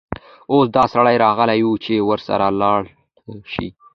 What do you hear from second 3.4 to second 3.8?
شې.